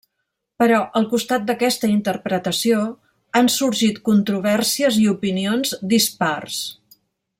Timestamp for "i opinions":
5.03-5.77